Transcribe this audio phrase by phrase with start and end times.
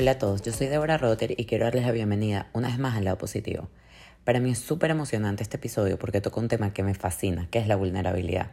[0.00, 2.96] Hola a todos, yo soy Deborah Rotter y quiero darles la bienvenida una vez más
[2.96, 3.68] al lado positivo.
[4.24, 7.58] Para mí es súper emocionante este episodio porque toca un tema que me fascina, que
[7.58, 8.52] es la vulnerabilidad.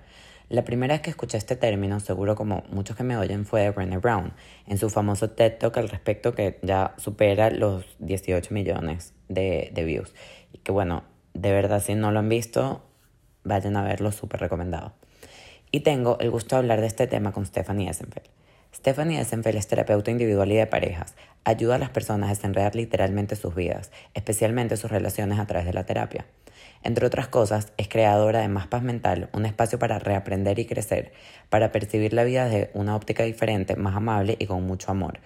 [0.49, 3.70] La primera vez que escuché este término, seguro como muchos que me oyen, fue de
[3.70, 4.34] Brené Brown,
[4.66, 9.86] en su famoso TED Talk al respecto que ya supera los 18 millones de, de
[9.86, 10.14] views.
[10.52, 12.84] Y que bueno, de verdad si no lo han visto,
[13.45, 14.95] vayan a verlo, súper recomendado.
[15.72, 18.37] Y tengo el gusto de hablar de este tema con Stephanie Essenfeld.
[18.77, 21.16] Stephanie Essenfeld es terapeuta individual y de parejas.
[21.44, 25.73] Ayuda a las personas a desenredar literalmente sus vidas, especialmente sus relaciones a través de
[25.73, 26.27] la terapia.
[26.84, 31.12] Entre otras cosas, es creadora de Más Paz Mental, un espacio para reaprender y crecer,
[31.50, 35.22] para percibir la vida de una óptica diferente, más amable y con mucho amor.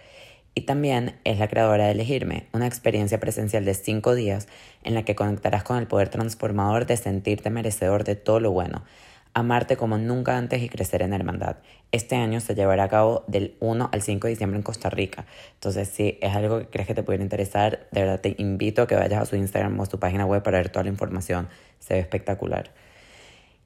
[0.56, 4.48] Y también es la creadora de Elegirme, una experiencia presencial de cinco días
[4.84, 8.86] en la que conectarás con el poder transformador de sentirte merecedor de todo lo bueno,
[9.34, 11.58] amarte como nunca antes y crecer en hermandad.
[11.92, 15.26] Este año se llevará a cabo del 1 al 5 de diciembre en Costa Rica.
[15.54, 18.88] Entonces, si es algo que crees que te puede interesar, de verdad te invito a
[18.88, 21.48] que vayas a su Instagram o a su página web para ver toda la información.
[21.80, 22.72] Se ve espectacular.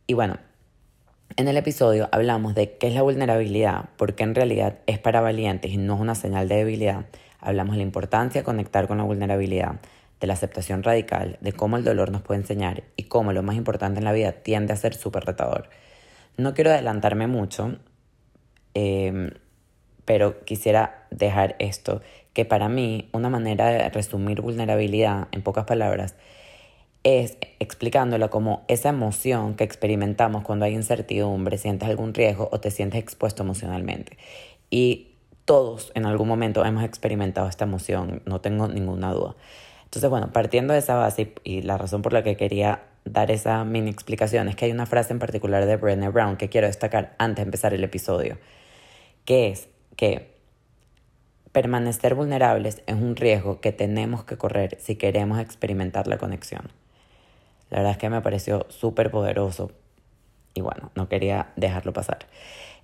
[0.07, 0.37] Y bueno,
[1.37, 5.71] en el episodio hablamos de qué es la vulnerabilidad, porque en realidad es para valientes
[5.71, 7.05] y no es una señal de debilidad.
[7.39, 9.79] Hablamos de la importancia de conectar con la vulnerabilidad
[10.19, 13.55] de la aceptación radical, de cómo el dolor nos puede enseñar y cómo lo más
[13.55, 15.69] importante en la vida tiende a ser súper retador.
[16.37, 17.77] No quiero adelantarme mucho,
[18.73, 19.31] em,
[20.05, 22.01] pero quisiera dejar esto,
[22.33, 26.15] que para mí una manera de resumir vulnerabilidad en pocas palabras
[27.05, 32.71] es explicándolo como esa emoción que experimentamos cuando hay incertidumbre, sientes algún riesgo o te
[32.71, 34.17] sientes expuesto emocionalmente.
[34.71, 35.11] Y
[35.45, 39.35] todos en algún momento hemos experimentado esta emoción, no tengo ninguna duda.
[39.95, 43.63] Entonces, bueno, partiendo de esa base y, la razón por la que quería dar esa
[43.63, 47.15] mini explicación es que hay una frase en particular de Brené Brown que quiero destacar
[47.17, 48.37] antes de empezar el episodio,
[49.23, 50.35] que es que
[51.53, 56.73] permanecer vulnerables es un riesgo que tenemos que correr si queremos experimentar la conexión.
[57.69, 59.71] La verdad es que me pareció súper poderoso
[60.53, 62.27] y bueno, no quería dejarlo pasar.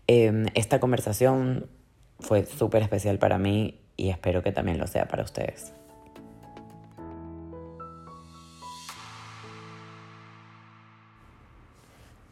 [0.08, 1.68] Em, esta conversación
[2.22, 5.74] fue súper especial para mí y espero que también lo sea para ustedes.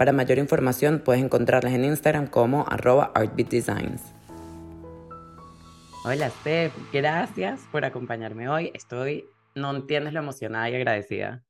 [0.00, 4.00] Para mayor información puedes encontrarlas en Instagram como arroba artbeatdesigns.
[6.06, 8.70] Hola Steph, gracias por acompañarme hoy.
[8.72, 11.44] Estoy, no entiendes lo emocionada y agradecida.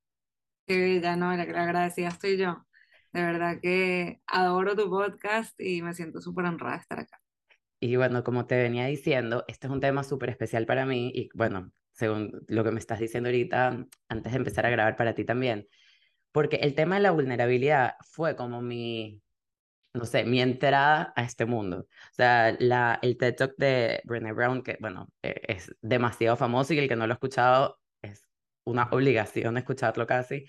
[0.66, 2.66] Qué ya no, la agradecida estoy yo.
[3.12, 7.20] De verdad que adoro tu podcast y me siento súper honrada de estar acá.
[7.78, 11.30] Y bueno, como te venía diciendo, este es un tema súper especial para mí y
[11.34, 15.24] bueno, según lo que me estás diciendo ahorita, antes de empezar a grabar para ti
[15.24, 15.68] también,
[16.32, 19.22] porque el tema de la vulnerabilidad fue como mi,
[19.94, 21.86] no sé, mi entrada a este mundo.
[21.88, 26.74] O sea, la, el TED Talk de Brené Brown, que bueno, e, es demasiado famoso
[26.74, 28.26] y el que no lo ha escuchado es
[28.64, 30.46] una obligación escucharlo casi,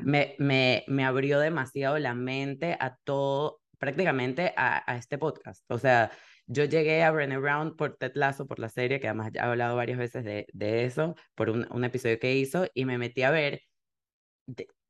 [0.00, 5.64] me, me, me abrió demasiado la mente a todo, prácticamente a, a este podcast.
[5.70, 6.10] O sea,
[6.46, 9.44] yo llegué a Brené Brown por Ted Lasso, por la serie, que además ya he
[9.46, 13.22] hablado varias veces de, de eso, por un, un, episodio que hizo, y me metí
[13.22, 13.62] a ver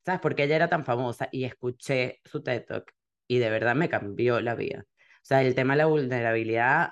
[0.05, 0.21] ¿sabes?
[0.21, 2.93] Porque ella era tan famosa y escuché su TED Talk
[3.27, 4.85] y de verdad me cambió la vida.
[4.89, 6.91] O sea, el tema de la vulnerabilidad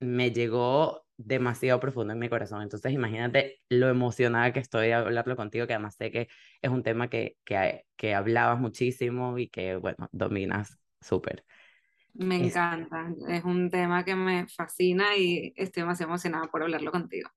[0.00, 2.62] me llegó demasiado profundo en mi corazón.
[2.62, 6.28] Entonces, imagínate lo emocionada que estoy de hablarlo contigo, que además sé que
[6.62, 11.44] es un tema que, que, que hablabas muchísimo y que, bueno, dominas súper.
[12.14, 17.28] Me encanta, es un tema que me fascina y estoy demasiado emocionada por hablarlo contigo.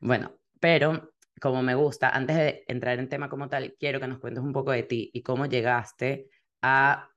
[0.00, 4.18] Bueno, pero como me gusta, antes de entrar en tema como tal, quiero que nos
[4.18, 6.30] cuentes un poco de ti y cómo llegaste
[6.62, 7.10] a,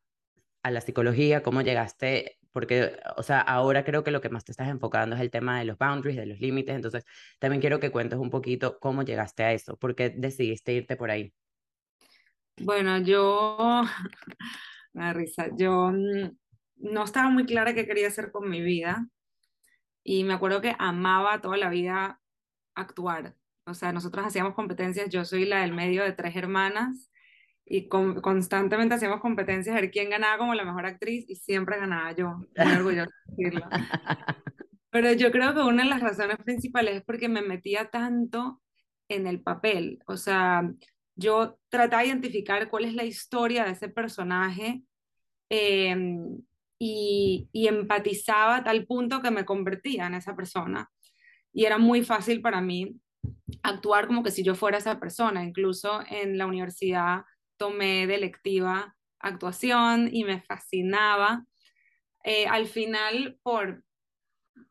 [0.64, 4.52] a la psicología, cómo llegaste, porque, o sea, ahora creo que lo que más te
[4.52, 7.06] estás enfocando es el tema de los boundaries, de los límites, entonces
[7.40, 11.12] también quiero que cuentes un poquito cómo llegaste a eso, por qué decidiste irte por
[11.12, 11.34] ahí.
[12.58, 13.84] Bueno, yo,
[14.94, 16.38] da risa, yo mm,
[16.78, 19.08] no estaba muy clara qué quería hacer con mi vida
[20.04, 22.20] y me acuerdo que amaba toda la vida
[22.76, 23.36] actuar
[23.72, 27.12] o sea, nosotros hacíamos competencias, yo soy la del medio de tres hermanas
[27.66, 32.12] y constantemente hacíamos competencias a ver quién ganaba como la mejor actriz y siempre ganaba
[32.12, 33.66] yo, muy orgullosa de decirlo.
[34.90, 38.62] Pero yo creo que una de las razones principales es porque me metía tanto
[39.08, 40.00] en el papel.
[40.06, 40.70] O sea,
[41.16, 44.84] yo trataba de identificar cuál es la historia de ese personaje
[45.50, 46.42] em,
[46.78, 50.92] y, y empatizaba a tal punto que me convertía en esa persona.
[51.54, 53.00] Y era muy fácil para mí
[53.64, 55.44] actuar como que si yo fuera esa persona.
[55.44, 57.24] Incluso en la universidad
[57.58, 58.32] tomé de
[59.20, 61.46] actuación y me fascinaba.
[62.24, 63.84] Eh, al final, por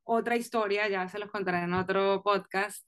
[0.04, 2.86] otra historia, ya se los contaré en otro podcast,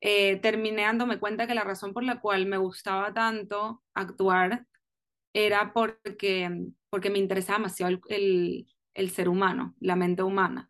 [0.00, 4.66] eh, terminé dándome cuenta que la razón por la cual me gustaba tanto actuar
[5.34, 6.48] era porque,
[6.88, 10.69] porque me interesaba demasiado el, el ser humano, la mente humana.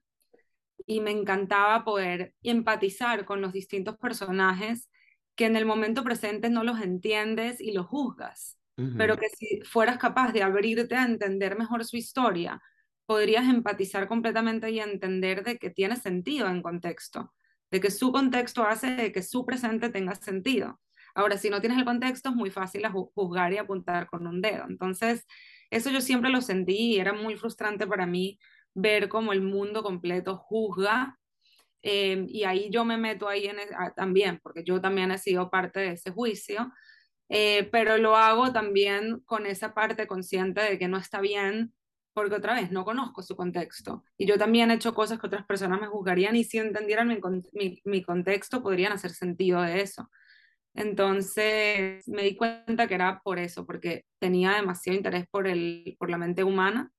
[0.90, 4.90] Y me encantaba poder empatizar con los distintos personajes
[5.36, 8.58] que en el momento presente no los entiendes y los juzgas,
[8.98, 12.60] pero que si fueras capaz de abrirte a entender mejor su historia,
[13.06, 17.32] podrías empatizar completamente y entender de que tiene sentido en contexto,
[17.70, 20.80] de que su contexto hace de que su presente tenga sentido.
[21.14, 22.84] Ahora, si no tienes el contexto, es muy fácil
[23.14, 24.64] juzgar y apuntar con un dedo.
[24.68, 25.24] Entonces,
[25.70, 28.40] eso yo siempre lo sentí y era muy frustrante para mí
[28.74, 31.18] ver cómo el mundo completo juzga
[31.82, 35.50] Em, y ahí yo me meto ahí en, ah, también, porque yo también he sido
[35.50, 36.72] parte de ese juicio,
[37.28, 41.72] eh, pero lo hago también con esa parte consciente de que no está bien,
[42.12, 44.04] porque otra vez no conozco su contexto.
[44.18, 47.18] Y yo también he hecho cosas que otras personas me juzgarían y si entendieran mi,
[47.52, 50.10] mi, mi contexto podrían hacer sentido de eso.
[50.74, 56.10] Entonces me di cuenta que era por eso, porque tenía demasiado interés por, el, por
[56.10, 56.92] la mente humana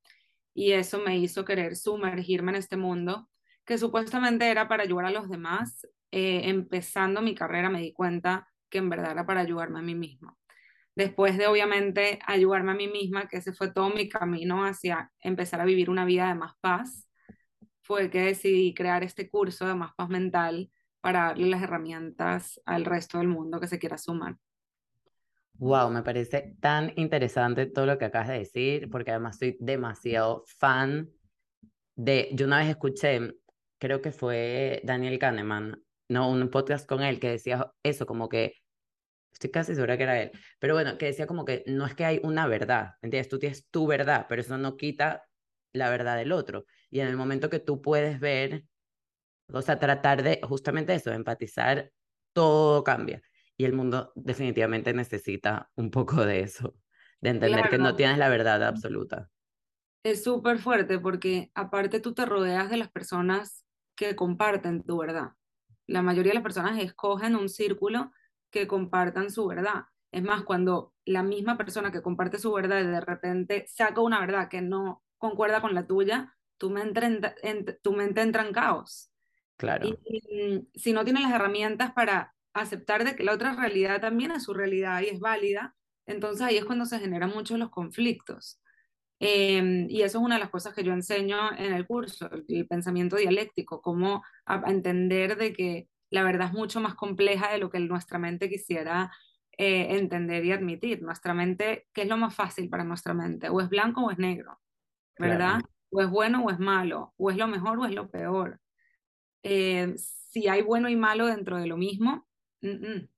[0.53, 3.29] y eso me hizo querer sumergirme en este mundo
[3.65, 8.47] que supuestamente era para ayudar a los demás, eh, empezando mi carrera me di cuenta
[8.69, 10.35] que en verdad era para ayudarme a mí misma.
[10.95, 15.61] Después de obviamente ayudarme a mí misma, que ese fue todo mi camino hacia empezar
[15.61, 17.07] a vivir una vida de más paz,
[17.81, 20.71] fue que decidí crear este curso de más paz mental
[21.01, 24.37] para darle las herramientas al resto del mundo que se quiera sumar.
[25.61, 30.43] Wow, me parece tan interesante todo lo que acabas de decir, porque además soy demasiado
[30.57, 31.11] fan
[31.95, 33.35] de, yo una vez escuché
[33.79, 38.55] creo que fue Daniel Kahneman, no, un podcast con él que decía eso, como que,
[39.31, 42.05] estoy casi segura que era él, pero bueno, que decía como que no es que
[42.05, 43.29] hay una verdad, ¿entiendes?
[43.29, 45.25] Tú tienes tu verdad, pero eso no quita
[45.73, 46.65] la verdad del otro.
[46.89, 48.65] Y en el momento que tú puedes ver,
[49.53, 51.91] o sea, tratar de justamente eso, empatizar,
[52.33, 53.21] todo cambia.
[53.61, 56.73] Y el mundo definitivamente necesita un poco de eso,
[57.19, 59.29] de entender que no tienes la verdad absoluta.
[60.03, 63.63] Es súper fuerte porque aparte tú te rodeas de las personas
[63.93, 65.33] que comparten tu verdad.
[65.85, 68.11] La mayoría de las personas escogen un círculo
[68.49, 69.83] que compartan su verdad.
[70.11, 74.49] Es más, cuando la misma persona que comparte su verdad de repente saca una verdad
[74.49, 79.11] que no concuerda con la tuya, tu mente, en, tu mente entra en caos.
[79.55, 79.87] Claro.
[79.87, 84.43] Y, si no tienes las herramientas para aceptar de que la otra realidad también es
[84.43, 85.75] su realidad y es válida,
[86.05, 88.59] entonces ahí es cuando se generan muchos los conflictos.
[89.19, 92.67] Em, y eso es una de las cosas que yo enseño en el curso, el,
[92.67, 94.23] pensamiento dialéctico, cómo
[94.65, 99.11] entender de que la verdad es mucho más compleja de lo que nuestra mente quisiera
[99.57, 101.03] eh, entender y admitir.
[101.03, 103.49] Nuestra mente, ¿qué es lo más fácil para nuestra mente?
[103.49, 104.59] O es blanco o es negro,
[105.19, 105.61] ¿verdad?
[105.91, 108.59] O es bueno o es malo, o es lo mejor o es lo peor.
[109.43, 112.27] Eh, si hay bueno y malo dentro de lo mismo,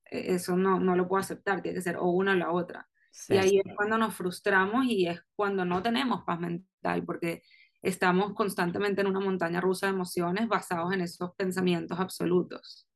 [0.04, 2.88] eso no, no lo puedo aceptar, tiene que ser o una o la otra.
[3.28, 7.42] Y ahí es cuando nos frustramos y es cuando no tenemos paz mental, porque
[7.80, 12.88] estamos constantemente en una montaña rusa de emociones basados en esos pensamientos absolutos.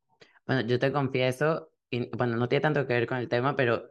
[0.46, 3.90] Bueno, yo te confieso, y, bueno, no tiene tanto que ver con el tema, pero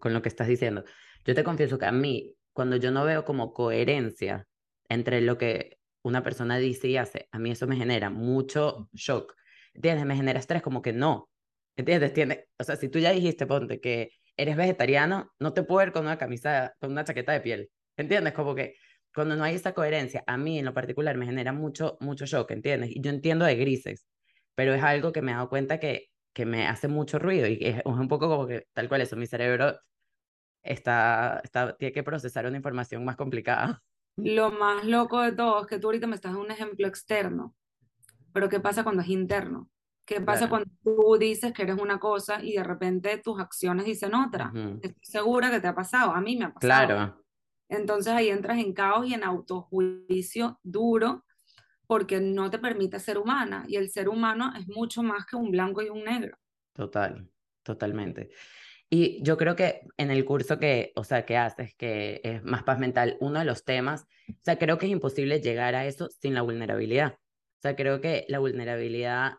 [0.00, 0.84] con lo que estás diciendo.
[1.24, 4.46] Yo te confieso que a mí, cuando yo no veo como coherencia
[4.88, 9.34] entre lo que una persona dice y hace, a mí eso me genera mucho shock.
[9.74, 10.06] ¿Entiendes?
[10.06, 11.28] Me genera estrés como que no.
[11.78, 12.12] ¿Entiendes?
[12.12, 15.92] Tiene, o sea, si tú ya dijiste, ponte que eres vegetariano, no te puedo ver
[15.92, 17.70] con una camisa, con una chaqueta de piel.
[17.96, 18.32] ¿Entiendes?
[18.34, 18.74] Como que
[19.14, 22.50] cuando no hay esa coherencia, a mí en lo particular me genera mucho, mucho shock,
[22.50, 22.90] ¿entiendes?
[22.90, 24.08] Y yo entiendo de grises,
[24.56, 27.58] pero es algo que me he dado cuenta que, que me hace mucho ruido y
[27.60, 29.78] es, un poco como que tal cual eso, mi cerebro
[30.64, 33.84] está, está, tiene que procesar una información más complicada.
[34.16, 37.54] Lo más loco de todo es que tú ahorita me estás dando un ejemplo externo,
[38.32, 39.70] pero ¿qué pasa cuando es interno?
[40.08, 44.14] ¿Qué pasa cuando tú dices que eres una cosa y de repente tus acciones dicen
[44.14, 44.50] otra?
[44.80, 46.86] Estoy segura que te ha pasado, a mí me ha pasado.
[46.86, 47.24] Claro.
[47.68, 51.26] Entonces ahí entras en caos y en autojuicio duro
[51.86, 55.50] porque no te permite ser humana y el ser humano es mucho más que un
[55.50, 56.38] blanco y un negro.
[56.72, 57.28] Total,
[57.62, 58.30] totalmente.
[58.88, 62.62] Y yo creo que en el curso que, o sea, que haces, que es más
[62.62, 66.08] paz mental, uno de los temas, o sea, creo que es imposible llegar a eso
[66.08, 67.12] sin la vulnerabilidad.
[67.12, 69.34] O sea, creo que la vulnerabilidad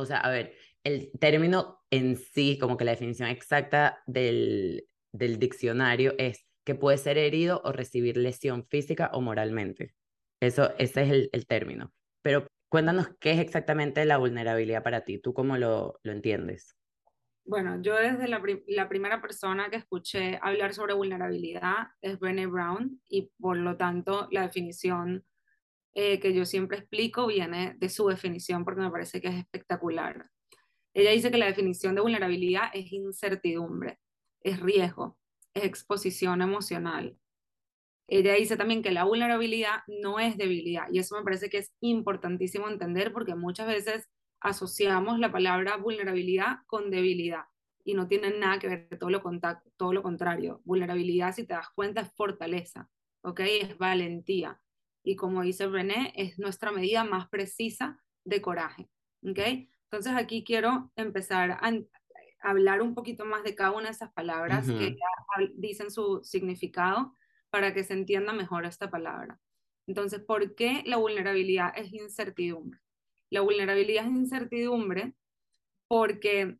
[0.00, 0.54] o sea, a ver,
[0.84, 6.98] el término en sí, como que la definición exacta del, del diccionario es que puede
[6.98, 9.94] ser herido o recibir lesión física o moralmente.
[10.40, 11.92] Eso, ese es el, el término.
[12.22, 16.76] Pero cuéntanos qué es exactamente la vulnerabilidad para ti, tú cómo lo, lo entiendes.
[17.44, 23.00] Bueno, yo desde la, la, primera persona que escuché hablar sobre vulnerabilidad es Brené Brown
[23.08, 25.24] y por lo tanto la definición
[25.94, 30.26] eh, que yo siempre explico viene de su definición porque me parece que es espectacular.
[30.94, 33.98] Ella dice que la definición de vulnerabilidad es incertidumbre,
[34.42, 35.18] es riesgo,
[35.54, 37.16] es exposición emocional.
[38.08, 41.72] Ella dice también que la vulnerabilidad no es debilidad y eso me parece que es
[41.80, 44.08] importantísimo entender porque muchas veces
[44.40, 47.44] asociamos la palabra vulnerabilidad con debilidad
[47.84, 50.60] y no tienen nada que ver, todo lo, contrario.
[50.64, 52.88] Vulnerabilidad, si te das cuenta, es fortaleza,
[53.22, 53.40] ¿ok?
[53.40, 54.60] Es valentía.
[55.02, 58.88] Y como dice René, es nuestra medida más precisa de coraje,
[59.22, 59.38] ¿ok?
[59.84, 61.72] Entonces aquí quiero empezar a
[62.42, 64.96] hablar un poquito más de cada una de esas palabras que
[65.54, 67.14] dicen su significado
[67.50, 69.40] para que se entienda mejor esta palabra.
[69.86, 72.78] Entonces, ¿por qué la vulnerabilidad es incertidumbre?
[73.30, 75.14] La vulnerabilidad es incertidumbre
[75.88, 76.56] porque,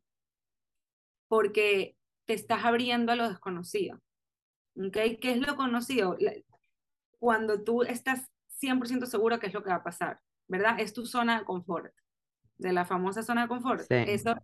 [1.29, 4.01] porque te estás abriendo a lo desconocido.
[4.77, 5.19] ¿okay?
[5.19, 6.17] ¿Qué es lo conocido?
[7.21, 8.29] Cuando tú estás
[8.61, 10.81] 100% seguro que es lo que va a pasar, ¿verdad?
[10.81, 11.95] Es tu zona de confort,
[12.59, 13.87] de la famosa zona de confort.
[13.91, 14.35] Eso,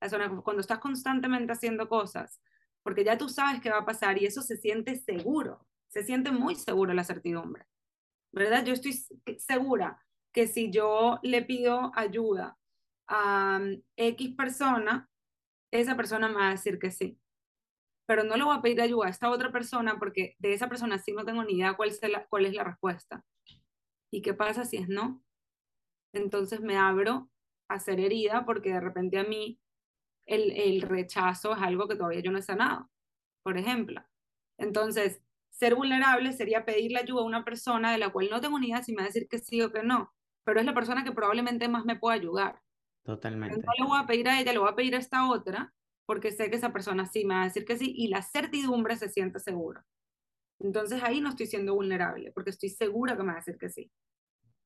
[0.00, 2.40] la zona, cuando estás constantemente haciendo cosas,
[2.82, 6.30] porque ya tú sabes qué va a pasar y eso se siente seguro, se siente
[6.30, 7.66] muy seguro la certidumbre,
[8.32, 8.64] ¿verdad?
[8.64, 8.92] Yo estoy
[9.38, 10.00] segura
[10.32, 12.58] que si yo le pido ayuda
[13.08, 15.08] a mm, X persona,
[15.72, 17.18] esa persona me va a decir que sí.
[18.06, 20.98] Pero no le voy a pedir ayuda a esta otra persona porque de esa persona
[20.98, 23.24] sí no tengo ni idea cuál es la, cuál es la respuesta.
[24.12, 25.22] ¿Y qué pasa si es no?
[26.12, 27.30] Entonces me abro
[27.68, 29.60] a ser herida porque de repente a mí
[30.26, 32.88] el, el rechazo es algo que todavía yo no he sanado,
[33.42, 34.02] por ejemplo.
[34.58, 38.68] Entonces, ser vulnerable sería pedirle ayuda a una persona de la cual no tengo ni
[38.68, 41.02] idea si me va a decir que sí o que no pero es la persona
[41.02, 42.62] que probablemente más me pueda ayudar.
[43.04, 43.58] Totalmente.
[43.58, 45.74] No le voy a pedir a ella, le voy a pedir a esta otra,
[46.06, 48.96] porque sé que esa persona sí me va a decir que sí, y la certidumbre
[48.96, 49.84] se siente segura.
[50.60, 53.68] Entonces ahí no estoy siendo vulnerable, porque estoy segura que me va a decir que
[53.68, 53.90] sí.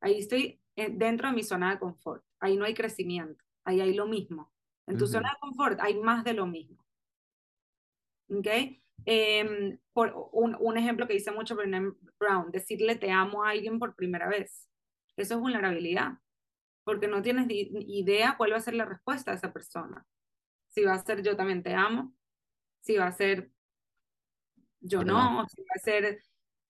[0.01, 2.25] Ahí estoy eh, dentro de mi zona de confort.
[2.39, 4.53] Ahí no hay crecimiento, ahí hay lo mismo.
[4.87, 6.85] En tu zona de confort hay más de lo mismo.
[8.29, 8.47] ¿Ok?
[9.07, 13.79] Em, por un, un, ejemplo que dice mucho Brené Brown, decirle te amo a alguien
[13.79, 14.69] por primera vez.
[15.17, 16.19] Eso es vulnerabilidad,
[16.85, 20.07] porque no tienes idea cuál va a ser la respuesta de esa persona.
[20.71, 22.15] Si va a ser yo también te amo,
[22.81, 23.51] si va a ser
[24.81, 26.23] yo no, si va a ser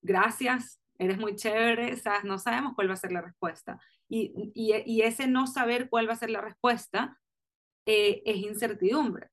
[0.03, 2.25] gracias, eres muy chévere, ¿sabes?
[2.25, 3.81] no sabemos cuál va a ser la respuesta.
[4.09, 7.17] Y, y, ese no saber cuál va a ser la respuesta
[7.87, 9.31] eh, es incertidumbre.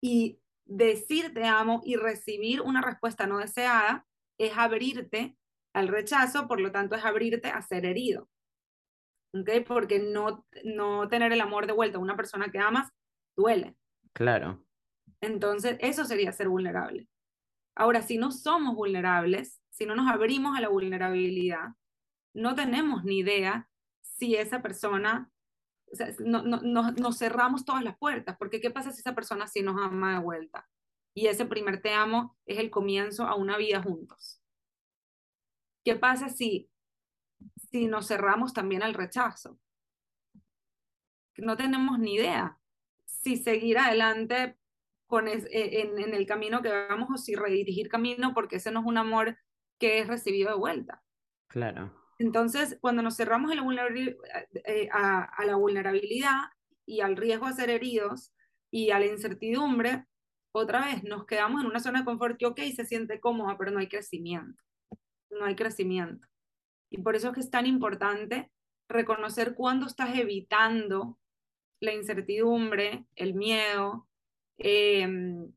[0.00, 4.06] Y decir te amo y recibir una respuesta no deseada
[4.38, 5.36] es abrirte
[5.74, 8.28] al rechazo, por lo tanto es abrirte a ser herido.
[9.34, 9.60] ¿Okay?
[9.60, 12.90] Porque no, no tener el amor de vuelta a una persona que amas
[13.36, 13.76] duele.
[14.12, 14.64] Claro.
[15.20, 17.08] Entonces, eso sería ser vulnerable.
[17.74, 21.70] Ahora, si no somos vulnerables, si no nos abrimos a la vulnerabilidad,
[22.34, 23.68] no tenemos ni idea
[24.02, 25.30] si esa persona,
[25.90, 29.14] o sea, no, no, no, nos cerramos todas las puertas, porque ¿qué pasa si esa
[29.14, 30.68] persona sí nos ama de vuelta?
[31.16, 34.40] Y ese primer te amo es el comienzo a una vida juntos.
[35.84, 36.70] ¿Qué pasa si,
[37.70, 39.58] si nos cerramos también al rechazo?
[41.36, 42.58] No tenemos ni idea
[43.24, 44.56] si seguir adelante
[45.06, 48.86] con e, en, el camino que vamos o si redirigir camino porque ese no es
[48.86, 49.36] un amor
[49.80, 51.02] que es recibido de vuelta.
[51.48, 51.92] Claro.
[52.18, 54.16] Entonces, cuando nos cerramos a la, vulnerabilidad,
[54.66, 56.42] eh, a la vulnerabilidad
[56.86, 58.32] y al riesgo de ser heridos
[58.70, 60.06] y a la incertidumbre,
[60.52, 63.72] otra vez nos quedamos en una zona de confort que, ok, se siente cómoda, pero
[63.72, 64.62] no hay crecimiento
[65.34, 66.26] no hay crecimiento.
[66.90, 68.50] Y por eso es que es tan importante
[68.88, 71.18] reconocer cuándo estás evitando
[71.84, 74.08] la incertidumbre, el miedo,
[74.58, 75.52] em,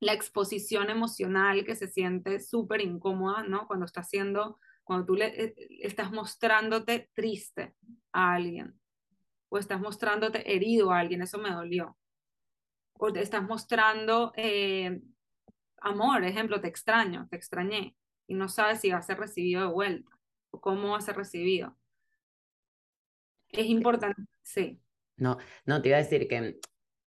[0.00, 3.66] la exposición emocional que se siente súper incómoda, ¿no?
[3.66, 7.74] Cuando estás haciendo, cuando tú le, eh, estás mostrándote triste
[8.12, 8.78] a alguien,
[9.48, 11.96] o estás mostrándote herido a alguien, eso me dolió,
[12.94, 15.00] o te estás mostrando eh,
[15.80, 19.72] amor, ejemplo, te extraño, te extrañé, y no sabes si va a ser recibido de
[19.72, 20.10] vuelta
[20.50, 21.76] o cómo va a ser recibido.
[23.50, 24.80] Es importante, sí.
[25.18, 26.58] No, no, te iba a decir que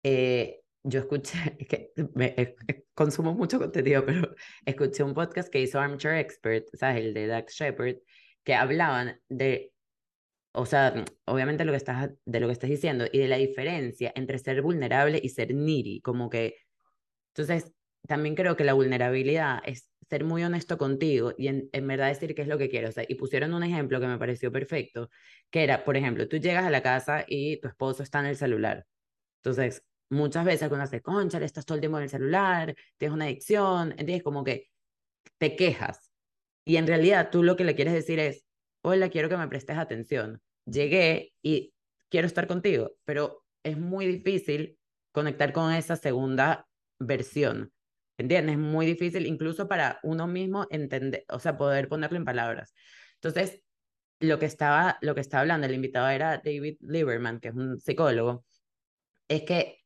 [0.04, 2.56] eh, yo escuché, que me,
[2.94, 4.36] consumo mucho contenido, pero
[4.66, 7.06] escuché un podcast que hizo Armchair Expert, ¿sabes?
[7.06, 7.98] El de Dax Shepard,
[8.44, 9.74] que hablaban de,
[10.54, 14.12] o sea, obviamente lo que estás, de lo que estás diciendo y de la diferencia
[14.16, 16.56] entre ser vulnerable y ser needy, como que,
[17.36, 17.72] entonces,
[18.08, 22.36] también creo que la vulnerabilidad es ser muy honesto contigo y en, en verdad decir
[22.36, 22.92] qué es lo que quieres.
[22.92, 25.10] O sea, y pusieron un ejemplo que me pareció perfecto,
[25.50, 28.36] que era, por ejemplo, tú llegas a la casa y tu esposo está en el
[28.38, 28.86] celular.
[29.44, 33.26] Entonces, muchas veces cuando hace, concha, estás todo el tiempo en el celular, tienes una
[33.26, 34.70] adicción, entiendes, como que
[35.38, 36.12] te quejas.
[36.66, 38.46] Y en realidad tú lo que le quieres decir es,
[38.84, 40.42] hola, quiero que me prestes atención.
[40.66, 41.74] Llegué y
[42.10, 44.78] quiero estar contigo, pero es muy difícil
[45.12, 46.68] conectar con esa segunda
[47.00, 47.72] versión.
[48.20, 48.56] ¿Entiendes?
[48.56, 52.76] Es muy difícil incluso para uno mismo entender, o sea, poder ponerlo en palabras.
[53.16, 53.64] Entonces,
[54.20, 57.80] lo que estaba, lo que estaba hablando el invitado era David Lieberman, que es un
[57.80, 58.44] psicólogo,
[59.30, 59.80] es que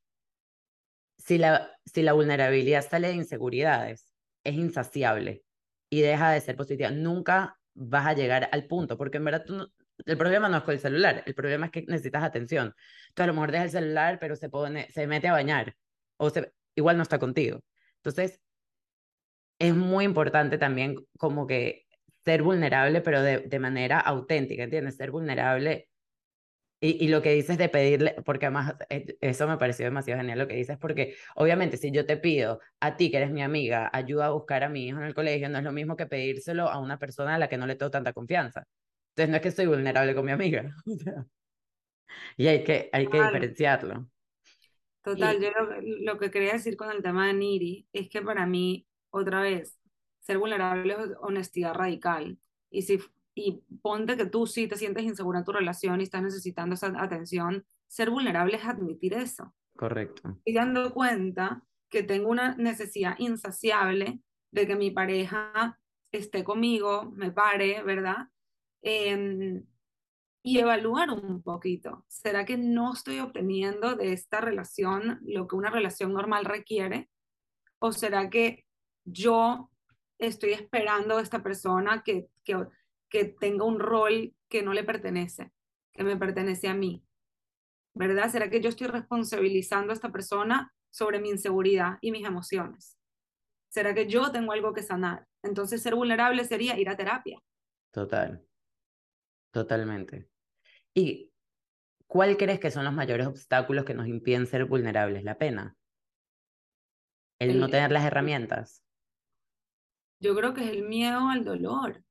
[1.18, 4.12] si la, si la vulnerabilidad sale de inseguridades,
[4.44, 5.44] es insaciable
[5.92, 6.90] y deja de ser positiva.
[6.90, 9.72] Nunca vas a llegar al punto, porque en verdad tú
[10.08, 12.74] el problema no es con el celular, el problema es que necesitas atención.
[13.10, 15.76] Entonces a lo mejor deja el celular, pero se, pone, se mete a bañar,
[16.18, 17.62] o se, igual no está contigo.
[18.04, 18.40] Entonces,
[19.60, 21.86] es muy importante también como que
[22.26, 24.98] ser vulnerable, pero de, de manera auténtica, ¿entiendes?
[24.98, 25.90] Ser vulnerable
[26.82, 30.38] y, y, lo que dices de pedirle, porque además eh, eso me pareció demasiado genial
[30.40, 33.90] lo que dices, porque obviamente si yo te pido a ti, que eres mi amiga,
[33.94, 36.70] ayuda a buscar a mi hijo en el colegio, no es lo mismo que pedírselo
[36.70, 38.66] a una persona a la que no le tengo tanta confianza.
[39.12, 40.76] Entonces no es que estoy vulnerable con mi amiga.
[42.38, 44.10] y hay que, hay que diferenciarlo.
[45.04, 48.46] Total, yo lo, lo, que quería decir con el tema de Niri es que para
[48.46, 49.78] mí, otra vez,
[50.22, 52.40] ser vulnerable es honestidad radical.
[52.70, 53.00] Y si
[53.36, 56.94] y ponte que tú sí te sientes insegura en tu relación y estás necesitando esa
[56.98, 59.54] atención, ser vulnerable es admitir eso.
[59.76, 60.40] Correcto.
[60.46, 64.20] Y dando cuenta que tengo una necesidad insaciable
[64.52, 65.80] de que mi pareja
[66.12, 68.30] esté conmigo, me pare, ¿verdad?
[68.84, 69.64] Eh,
[70.44, 72.06] y evaluar un poquito.
[72.08, 77.10] ¿Será que no estoy obteniendo de esta relación lo que una relación normal requiere?
[77.80, 78.66] ¿O será que
[79.06, 79.72] yo
[80.20, 82.56] estoy esperando a esta persona que, que
[83.14, 85.54] que tenga un rol que no le pertenece,
[85.94, 87.06] que me pertenece a mí.
[87.94, 88.28] ¿Verdad?
[88.32, 92.98] ¿Será que yo estoy responsabilizando a esta persona sobre mi inseguridad y mis emociones?
[93.70, 95.28] ¿Será que yo tengo algo que sanar?
[95.44, 97.40] Entonces ser vulnerable sería ir a terapia.
[97.92, 98.44] Total.
[99.52, 100.33] Totalmente.
[100.96, 101.32] ¿Y
[102.08, 105.24] cuál crees que son los mayores obstáculos que nos impiden ser vulnerables?
[105.24, 105.76] La pena.
[107.40, 108.84] El, el no tener las herramientas.
[110.20, 112.04] Yo creo que es el miedo al dolor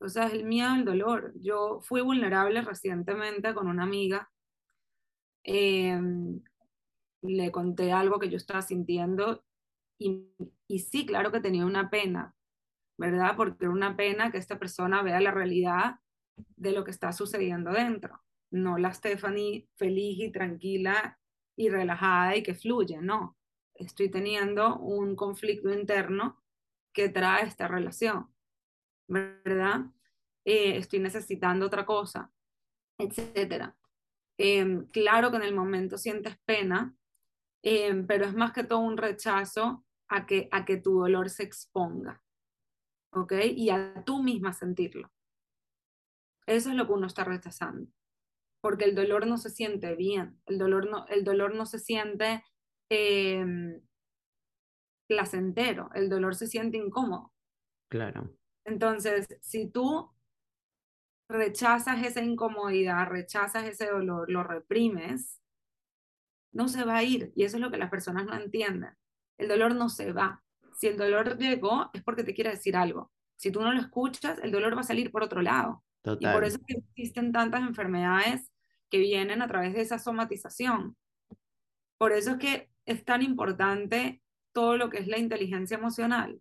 [0.00, 1.32] o sea, es el miedo al dolor.
[1.40, 4.30] Yo fui vulnerable recientemente con una amiga.
[5.44, 6.42] Em,
[7.22, 9.44] le conté algo que yo estaba sintiendo
[9.98, 10.28] y,
[10.68, 12.34] y sí, claro que tenía una pena,
[12.98, 13.36] ¿verdad?
[13.36, 15.96] Porque era una pena que esta persona vea la realidad
[16.56, 18.22] de lo que está sucediendo dentro.
[18.50, 21.18] No la Stephanie feliz y tranquila
[21.56, 23.36] y relajada y que fluye, no.
[23.74, 26.42] Estoy teniendo un conflicto interno
[26.92, 28.28] que trae esta relación.
[29.08, 29.86] ¿verdad?
[30.44, 32.30] Eh, estoy necesitando otra cosa,
[32.98, 33.76] etcétera.
[34.38, 36.94] Em, claro que en el momento sientes pena,
[37.62, 41.42] em, pero es más que todo un rechazo a que, a que tu dolor se
[41.42, 42.22] exponga,
[43.12, 43.32] ¿ok?
[43.56, 45.10] Y a tú misma sentirlo.
[46.46, 47.90] Eso es lo que uno está rechazando,
[48.60, 52.44] porque el dolor no se siente bien, el dolor no, el dolor no se siente
[52.90, 53.80] eh,
[55.08, 57.32] placentero, el dolor se siente incómodo.
[57.90, 58.30] Claro.
[58.64, 60.10] Entonces, si tú
[61.28, 65.40] rechazas esa incomodidad, rechazas ese dolor, lo reprimes,
[66.52, 67.32] no se va a ir.
[67.36, 68.96] Y eso es lo que las personas no entienden.
[69.38, 70.42] El dolor no se va.
[70.78, 73.12] Si el dolor llegó, es porque te quiere decir algo.
[73.36, 75.84] Si tú no lo escuchas, el dolor va a salir por otro lado.
[76.20, 78.50] Y por eso existen tantas enfermedades
[78.90, 80.96] que vienen a través de esa somatización.
[81.98, 86.40] Por eso es que es tan importante todo lo que es la inteligencia emocional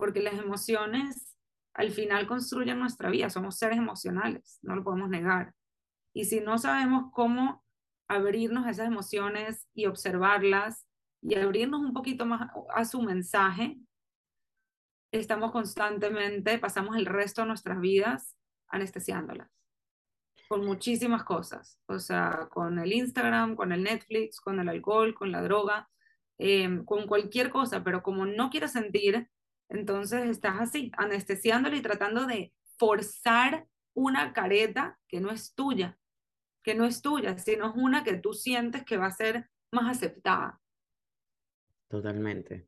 [0.00, 1.36] porque las emociones
[1.74, 5.54] al final construyen nuestra vida, somos seres emocionales, no lo podemos negar.
[6.12, 7.62] Y si no sabemos cómo
[8.08, 10.88] abrirnos a esas emociones y observarlas
[11.22, 13.78] y abrirnos un poquito más a su mensaje,
[15.12, 18.34] estamos constantemente, pasamos el resto de nuestras vidas
[18.70, 19.48] anestesiándolas
[20.50, 25.30] con muchísimas cosas, o sea, con el Instagram, con el Netflix, con el alcohol, con
[25.30, 25.88] la droga,
[26.38, 29.30] eh, con cualquier cosa, pero como no quieres sentir,
[29.68, 35.96] entonces estás así, anestesiándole y tratando de forzar una careta que no es tuya,
[36.64, 39.98] que no es tuya, sino es una que tú sientes que va a ser más
[39.98, 40.60] aceptada.
[41.86, 42.66] Totalmente.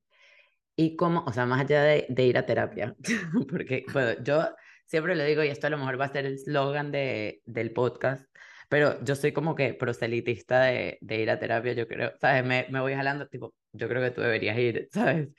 [0.76, 2.94] Y cómo, o sea, más allá de, ir a terapia,
[3.50, 4.44] porque bueno, yo
[4.92, 7.72] siempre lo digo y esto a lo mejor va a ser el slogan de, del
[7.72, 8.26] podcast,
[8.68, 12.44] pero yo soy como que proselitista de, de ir a terapia, yo creo, ¿sabes?
[12.44, 15.30] Me, me voy jalando, tipo, yo creo que tú deberías ir, ¿sabes?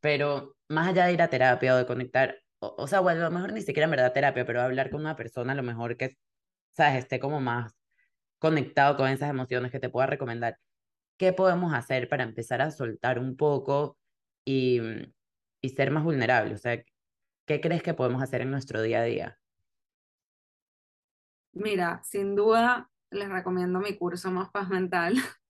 [0.00, 3.24] Pero más allá de ir a terapia o de conectar, o, o sea, bueno, a
[3.24, 5.96] lo mejor ni siquiera en verdad terapia, pero hablar con una persona a lo mejor
[5.98, 6.16] que,
[6.74, 7.00] ¿sabes?
[7.04, 7.74] Esté como más
[8.38, 10.58] conectado con esas emociones que te pueda recomendar.
[11.18, 13.98] ¿Qué podemos hacer para empezar a soltar un poco
[14.44, 14.80] y,
[15.60, 16.54] y ser más vulnerables?
[16.60, 16.82] O sea,
[17.46, 19.38] ¿qué crees que podemos hacer en nuestro día a día?
[21.52, 25.14] Mira, sin duda les recomiendo mi curso Más Paz Mental.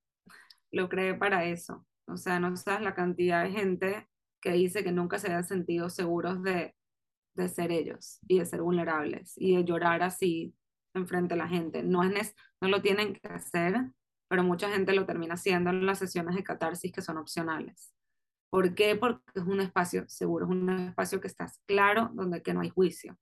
[0.70, 1.86] Lo creé para eso.
[2.06, 4.08] O sea, no sabes la cantidad de gente
[4.40, 6.74] que dice que nunca se habían sentido seguros de,
[7.48, 10.54] ser ellos y de ser vulnerables y de llorar así
[10.94, 11.82] enfrente a la gente.
[11.82, 13.90] No, es no lo tienen que hacer,
[14.28, 17.94] pero mucha gente lo termina haciendo en las sesiones de catarsis que son opcionales.
[18.54, 18.94] ¿Por qué?
[18.94, 22.70] Porque es un espacio seguro, es un espacio que estás claro, donde que no hay
[22.70, 23.18] juicio,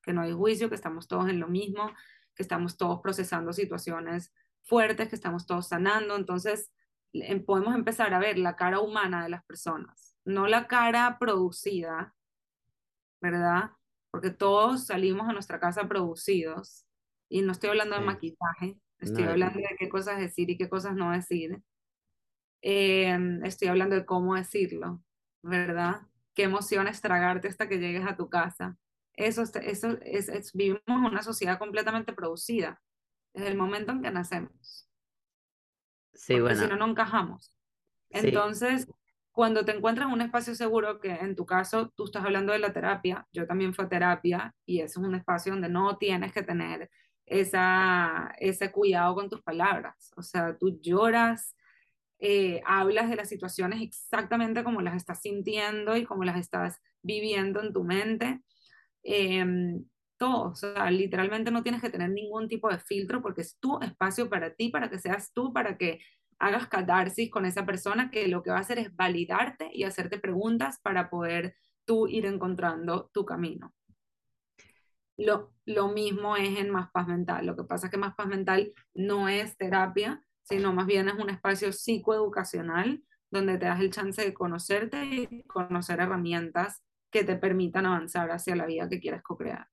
[0.00, 1.90] que no hay juicio, que estamos todos en lo mismo,
[2.36, 6.14] que estamos todos procesando situaciones fuertes, que estamos todos sanando.
[6.14, 6.70] Entonces,
[7.12, 12.14] em- podemos empezar a ver la cara humana de las personas, no la cara producida,
[13.20, 13.72] ¿verdad?
[14.12, 16.86] Porque todos salimos a nuestra casa producidos
[17.28, 20.68] y no estoy hablando de maquillaje, estoy No, hablando de qué cosas decir y qué
[20.68, 21.60] cosas no decir.
[22.68, 25.02] Eh, estoy hablando de cómo decirlo,
[25.42, 26.02] ¿verdad?
[26.34, 28.76] Qué emociones tragarte hasta que llegues a tu casa.
[29.14, 32.82] Eso, es- eso es, es- vivimos en una sociedad completamente producida
[33.34, 34.88] desde el momento en que nacemos,
[36.14, 37.52] sí, porque si bueno, no, no encajamos.
[38.12, 38.88] sí, Entonces,
[39.32, 42.60] cuando te encuentras en un espacio seguro, que en tu caso tú estás hablando de
[42.60, 46.32] la terapia, yo también fui a terapia y eso es un espacio donde no tienes
[46.32, 46.90] que tener
[47.26, 50.12] esa, ese cuidado con tus palabras.
[50.16, 51.56] O sea, tú lloras,
[52.18, 57.62] eh, hablas de las situaciones exactamente como las estás sintiendo y como las estás viviendo
[57.62, 58.40] en tu mente.
[59.02, 59.84] Em,
[60.16, 63.78] todo, o sea, literalmente no tienes que tener ningún tipo de filtro porque es tu
[63.80, 66.00] espacio para ti, para que seas tú, para que
[66.38, 70.18] hagas catarsis con esa persona que lo que va a hacer es validarte y hacerte
[70.18, 73.72] preguntas para poder tú ir encontrando tu camino.
[75.18, 77.46] Lo, lo mismo es en Más Paz Mental.
[77.46, 81.14] Lo que pasa es que Más Paz Mental no es terapia, sino más bien es
[81.16, 87.36] un espacio psicoeducacional donde te das el chance de conocerte y conocer herramientas que te
[87.36, 89.68] permitan avanzar hacia la vida que quieres co-crear.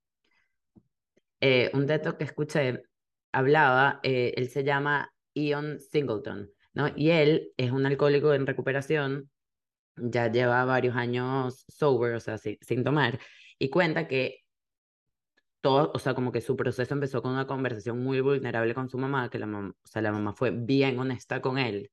[1.42, 2.84] eh, un dato que escuché
[3.32, 6.88] hablaba, eh, él se llama Ian Singleton, ¿no?
[6.96, 9.32] Y él es un alcohólico en recuperación,
[9.98, 13.20] ya lleva varios años sober, o sea, sin tomar,
[13.60, 14.43] y cuenta que
[15.64, 18.98] todo, o sea, como que su proceso empezó con una conversación muy vulnerable con su
[19.00, 21.92] mamá, que la mamá, o sea, la mamá fue bien honesta con él,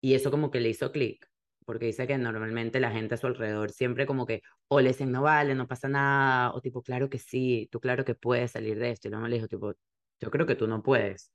[0.00, 1.28] y eso como que le hizo clic,
[1.66, 5.12] porque dice que normalmente la gente a su alrededor siempre como que o le dicen
[5.12, 8.78] no vale, no pasa nada, o tipo, claro que sí, tú claro que puedes salir
[8.78, 9.74] de esto, y mamá le dijo tipo,
[10.20, 11.32] yo creo que tú no puedes,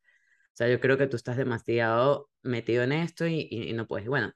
[0.53, 4.07] o sea, yo creo que tú estás demasiado metido en esto y, y, no puedes.
[4.07, 4.31] Bueno,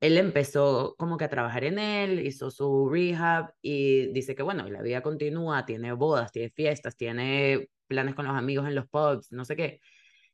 [0.00, 4.68] él empezó como que a trabajar en él, hizo su rehab y dice que bueno,
[4.68, 9.32] la vida continúa, tiene bodas, tiene fiestas, tiene planes con los amigos en los pubs,
[9.32, 9.80] no sé qué.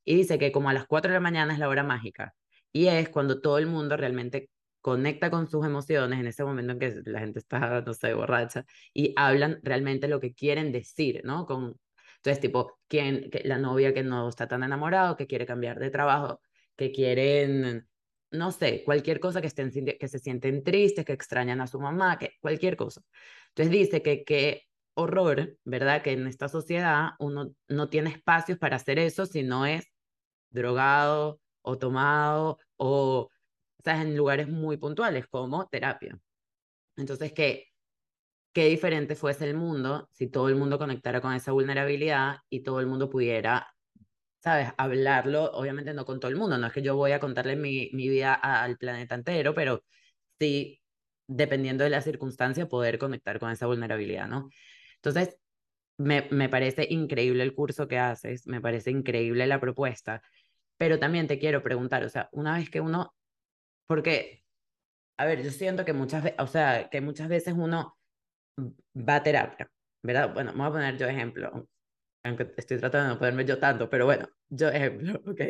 [0.05, 2.35] Y dice que como a las 4 de la mañana es la hora mágica.
[2.73, 4.51] Y es cuando todo el mundo realmente
[4.81, 8.65] conecta con sus emociones en ese momento en que la gente está, no sé, borracha,
[8.95, 11.45] y hablan realmente lo que quieren decir, ¿no?
[11.47, 11.77] Con,
[12.17, 15.91] entonces, tipo, quién, que, la novia que no está tan enamorado, que quiere cambiar de
[15.91, 16.41] trabajo,
[16.77, 17.89] que quieren,
[18.37, 22.19] no sé, cualquier cosa que, estén, que se sienten tristes, que extrañan a su mamá,
[22.19, 23.03] que cualquier cosa.
[23.49, 26.03] Entonces dice que, que horror, ¿verdad?
[26.03, 29.87] Que en esta sociedad uno no tiene espacios para hacer eso si no es
[30.51, 33.31] drogado o tomado o,
[33.85, 34.03] ¿sabes?
[34.03, 36.19] En lugares muy puntuales como terapia.
[36.97, 37.69] Entonces, ¿qué,
[38.53, 42.81] qué diferente fuese el mundo si todo el mundo conectara con esa vulnerabilidad y todo
[42.81, 43.76] el mundo pudiera,
[44.47, 44.69] ¿sabes?
[44.79, 47.91] Hablarlo, obviamente no con todo el mundo, no es que yo voy a contarle mi,
[47.93, 49.83] mi vida al planeta entero, pero
[50.39, 50.81] sí,
[51.27, 54.49] dependiendo de la circunstancia, poder conectar con esa vulnerabilidad, ¿no?
[54.97, 55.37] Entonces,
[55.99, 60.23] me, me parece increíble el curso que haces, me parece increíble la propuesta,
[60.79, 63.15] pero también te quiero preguntar, o sea, una vez que uno,
[63.87, 64.45] porque,
[65.19, 67.99] a ver, yo siento que muchas veces, o sea, que muchas veces uno
[68.97, 69.71] va a terapia,
[70.03, 70.33] ¿verdad?
[70.35, 71.69] Bueno, me voy a poner yo ejemplo,
[72.27, 75.41] aunque estoy tratando de no ponerme yo tanto, pero bueno, yo ejemplo, ¿ok?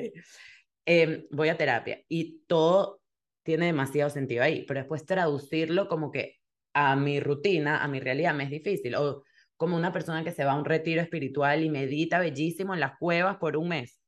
[0.87, 3.01] Eh, voy a terapia y todo
[3.43, 6.37] tiene demasiado sentido ahí, pero después traducirlo como que
[6.75, 9.23] a mi rutina, a mi realidad me es difícil, o
[9.57, 12.99] como una persona que se va a un retiro espiritual y medita bellísimo en las
[12.99, 14.01] cuevas por un mes.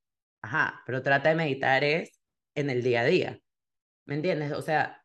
[0.43, 2.21] Ajá, pero trata de meditar es
[2.55, 3.41] en el día a día,
[4.07, 4.53] ¿me entiendes?
[4.53, 5.03] O sea,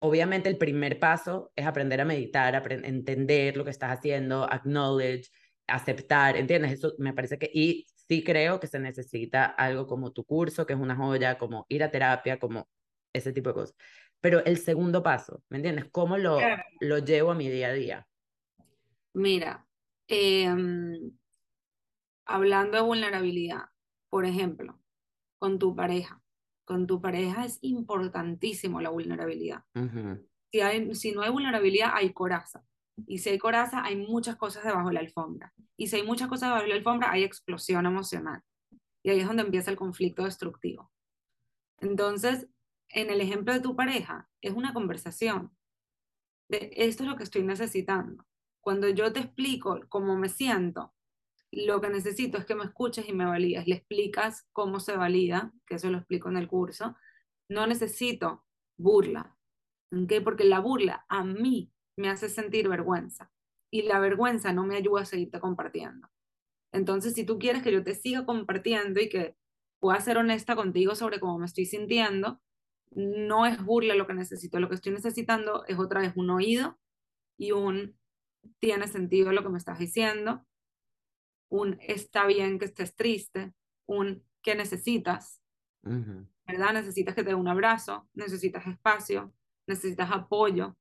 [0.00, 5.30] obviamente el primer paso es aprender a meditar, entender lo que estás haciendo, acknowledge,
[5.70, 6.72] aceptar, ¿entiendes?
[6.72, 10.72] Eso me parece que, y sí creo que se necesita algo como tu curso, que
[10.72, 12.68] es una joya, como ir a terapia, como
[13.12, 13.76] ese tipo de cosas.
[14.20, 15.86] Pero el segundo paso, ¿me entiendes?
[15.90, 16.38] ¿Cómo lo,
[16.80, 18.06] lo llevo a mi día a día?
[19.14, 19.66] Mira,
[20.06, 21.12] em,
[22.26, 23.64] hablando de vulnerabilidad,
[24.08, 24.80] por ejemplo,
[25.38, 26.22] con tu pareja.
[26.64, 29.64] Con tu pareja es importantísimo la vulnerabilidad.
[30.52, 32.62] si, hay, si no hay vulnerabilidad, hay coraza.
[33.06, 35.52] Y si hay coraza, hay muchas cosas debajo de la alfombra.
[35.76, 38.42] Y si hay muchas cosas debajo de la alfombra, hay explosión emocional.
[39.02, 40.92] Y ahí es donde empieza el conflicto destructivo.
[41.78, 42.48] Entonces,
[42.88, 45.56] en el ejemplo de tu pareja, es una conversación.
[46.48, 48.26] De esto es lo que estoy necesitando.
[48.60, 50.92] Cuando yo te explico cómo me siento,
[51.52, 53.66] lo que necesito es que me escuches y me validas.
[53.66, 56.96] Le explicas cómo se valida, que eso lo explico en el curso.
[57.48, 58.44] No necesito
[58.76, 59.36] burla,
[59.92, 60.20] ¿okay?
[60.20, 63.30] porque la burla a mí me hace sentir vergüenza
[63.70, 66.08] y la vergüenza no me ayuda a seguirte compartiendo.
[66.72, 69.36] Entonces, si tú quieres que yo te siga compartiendo y que
[69.80, 72.40] pueda ser honesta contigo sobre cómo me estoy sintiendo,
[72.92, 74.58] no es burla lo que necesito.
[74.60, 76.78] Lo que estoy necesitando es otra vez un oído
[77.38, 77.96] y un
[78.58, 80.46] tiene sentido lo que me estás diciendo
[81.50, 83.52] un está bien que estés triste,
[83.86, 85.42] un que necesitas,
[85.82, 86.72] ¿verdad?
[86.72, 89.34] Necesitas que te dé un abrazo, necesitas espacio,
[89.66, 90.76] necesitas apoyo.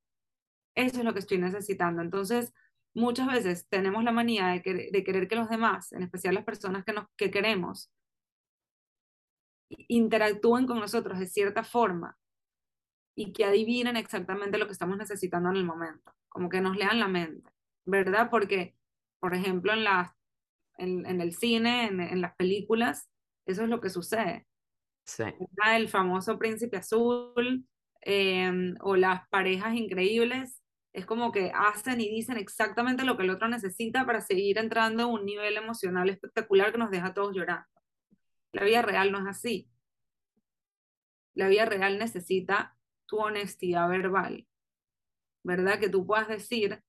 [0.75, 2.01] Eso es lo que estoy necesitando.
[2.01, 2.53] Entonces,
[2.93, 6.93] muchas veces tenemos la manía de, querer que los demás, en especial las personas que,
[6.93, 7.91] nos, que queremos,
[9.87, 12.17] interactúen con nosotros de cierta forma
[13.15, 16.99] y que adivinen exactamente lo que estamos necesitando en el momento, como que nos lean
[16.99, 17.51] la mente,
[17.85, 18.29] ¿verdad?
[18.31, 18.75] Porque,
[19.19, 20.11] por ejemplo, en las
[20.79, 23.09] en, el cine, en, las películas,
[23.45, 24.47] eso es lo que sucede.
[25.05, 25.23] Sí.
[25.71, 27.67] El famoso príncipe azul
[28.01, 30.58] em, o las parejas increíbles,
[30.99, 35.03] es como que hacen y dicen exactamente lo que el otro necesita para seguir entrando
[35.03, 37.67] a un nivel emocional espectacular que nos deja todos llorando.
[38.51, 39.69] La vida real no es así.
[41.33, 44.47] La vida real necesita tu honestidad verbal,
[45.43, 45.79] ¿verdad?
[45.79, 46.83] Que tú puedas decir,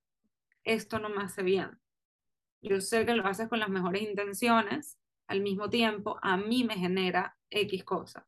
[0.65, 1.81] esto no me hace bien
[2.63, 6.77] yo sé que lo haces con las mejores intenciones, al mismo tiempo a mí me
[6.77, 8.27] genera X cosa.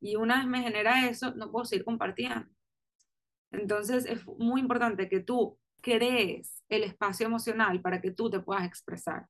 [0.00, 2.48] Y una vez me genera eso, no puedo seguir compartiendo.
[3.52, 8.64] Entonces es muy importante que tú crees el espacio emocional para que tú te puedas
[8.64, 9.26] expresar.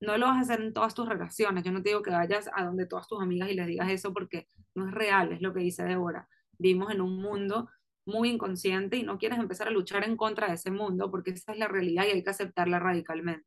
[0.00, 1.62] No lo vas a hacer en todas tus relaciones.
[1.62, 4.14] Yo no te digo que vayas a donde todas tus amigas y les digas eso
[4.14, 6.26] porque no es real, es lo que dice Débora.
[6.58, 7.68] Vivimos en un mundo
[8.06, 11.52] muy inconsciente y no quieres empezar a luchar en contra de ese mundo porque esa
[11.52, 13.46] es la realidad y hay que aceptarla radicalmente.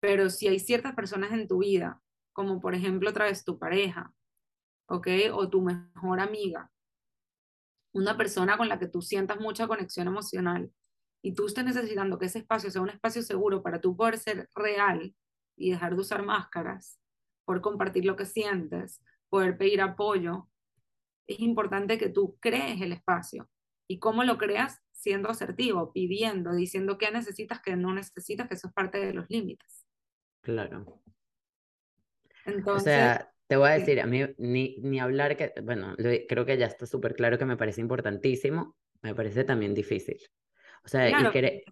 [0.00, 2.00] Pero si hay ciertas personas en tu vida,
[2.32, 4.12] como por ejemplo otra vez tu pareja,
[4.88, 5.08] ¿ok?
[5.32, 6.70] O tu mejor amiga,
[7.94, 10.70] una persona con la que tú sientas mucha conexión emocional
[11.22, 14.48] y tú estés necesitando que ese espacio sea un espacio seguro para tú poder ser
[14.54, 15.14] real
[15.56, 17.00] y dejar de usar máscaras,
[17.46, 20.48] poder compartir lo que sientes, poder pedir apoyo,
[21.26, 23.48] es importante que tú crees el espacio.
[23.88, 24.80] ¿Y cómo lo creas?
[24.92, 29.26] Siendo asertivo, pidiendo, diciendo qué necesitas, qué no necesitas, que eso es parte de los
[29.28, 29.86] límites.
[30.42, 31.02] Claro.
[32.44, 36.46] Entonces, o sea, te voy a decir, a mí ni, ni hablar que, bueno, creo
[36.46, 40.18] que ya está súper claro que me parece importantísimo, me parece también difícil.
[40.84, 41.64] O sea, y que,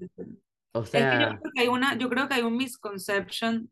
[0.73, 1.21] o sea...
[1.21, 3.71] yo, creo que hay una, yo creo que hay un misconception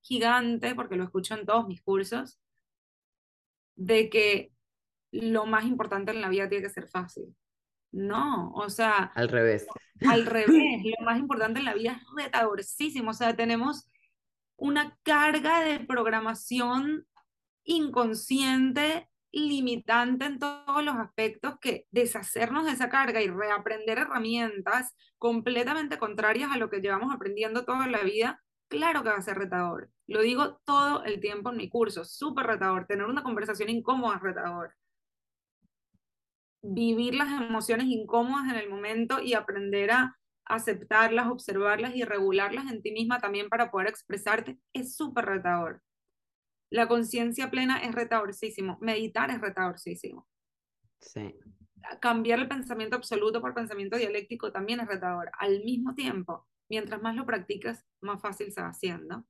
[0.00, 2.38] gigante, porque lo escucho en todos mis cursos,
[3.76, 4.52] de que
[5.12, 7.34] lo más importante en la vida tiene que ser fácil.
[7.92, 9.10] No, o sea.
[9.14, 9.66] Al revés.
[10.08, 13.10] Al revés, lo más importante en la vida es retadorcísimo.
[13.10, 13.86] O sea, tenemos
[14.56, 17.06] una carga de programación
[17.64, 25.98] inconsciente, limitante en todos los aspectos, que deshacernos de esa carga y reaprender herramientas completamente
[25.98, 29.90] contrarias a lo que llevamos aprendiendo toda la vida, claro que va a ser retador.
[30.06, 32.86] Lo digo todo el tiempo en mi curso, súper retador.
[32.86, 34.74] Tener una conversación incómoda es retador
[36.62, 42.82] vivir las emociones incómodas en el momento y aprender a aceptarlas, observarlas y regularlas en
[42.82, 45.82] ti misma también para poder expresarte es súper retador.
[46.70, 50.26] La conciencia plena es retadorcísimo, meditar es retadorcísimo.
[51.00, 51.34] Sí.
[52.00, 55.30] Cambiar el pensamiento absoluto por pensamiento dialéctico también es retador.
[55.38, 59.24] Al mismo tiempo, mientras más lo practicas, más fácil se va haciendo.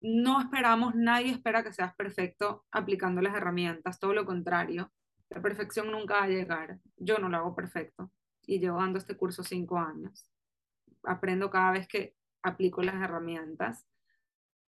[0.00, 4.90] No esperamos, nadie espera que seas perfecto aplicando las herramientas, todo lo contrario
[5.34, 6.78] la perfección nunca va a llegar.
[6.96, 8.10] Yo no lo hago perfecto
[8.46, 10.30] y llevo dando este curso cinco años.
[11.04, 13.86] Aprendo cada vez que aplico las herramientas.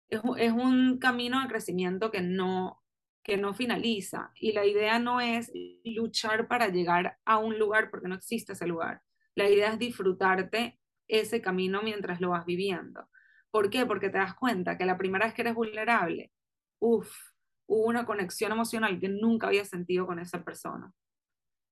[0.10, 2.84] Es, es un camino de crecimiento que no,
[3.24, 4.32] que no finaliza.
[4.36, 5.52] Y la idea no es
[5.84, 9.02] luchar para llegar a un lugar porque no existe ese lugar.
[9.34, 13.10] La idea es disfrutarte ese camino mientras lo vas viviendo.
[13.50, 13.86] ¿Por qué?
[13.86, 16.32] Porque te das cuenta que la primera vez que eres vulnerable,
[16.80, 17.12] uff,
[17.68, 20.94] hubo una conexión emocional que nunca había sentido con esa persona.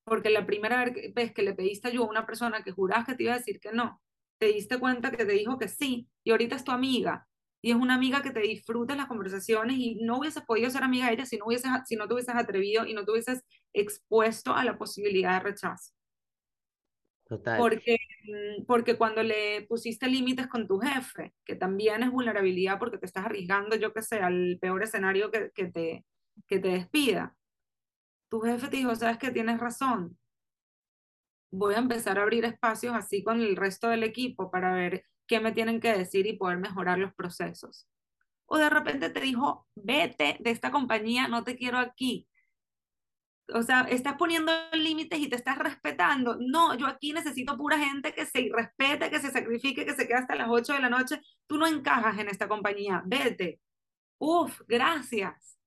[0.05, 3.23] Porque la primera vez que le pediste ayuda a una persona que jurabas que te
[3.23, 4.01] iba a decir que no,
[4.39, 7.27] te diste cuenta que te dijo que sí, y ahorita es tu amiga,
[7.63, 10.83] y es una amiga que te disfruta en las conversaciones y no hubieses podido ser
[10.83, 13.41] amiga de ella si no, hubieses, si no te hubieses atrevido y no te hubieses
[13.71, 15.93] expuesto a la posibilidad de rechazo.
[17.25, 17.57] Total.
[17.57, 17.95] Porque,
[18.25, 23.05] mm, porque cuando le pusiste límites con tu jefe, que también es vulnerabilidad porque te
[23.05, 26.05] estás arriesgando, yo que sé, al peor escenario que, que, te,
[26.45, 27.33] que te despida,
[28.27, 30.17] tu jefe te dijo, sabes que tienes razón,
[31.53, 35.39] voy a empezar a abrir espacios así con el resto del equipo para ver qué
[35.39, 37.87] me tienen que decir y poder mejorar los procesos.
[38.47, 42.27] O de repente te dijo, vete de esta compañía, no te quiero aquí.
[43.53, 46.37] O sea, estás poniendo límites y te estás respetando.
[46.39, 50.17] No, yo aquí necesito pura gente que se respete, que se sacrifique, que se quede
[50.17, 51.21] hasta las 8 de la noche.
[51.45, 53.59] Tú no encajas en esta compañía, vete.
[54.17, 55.59] Uf, gracias.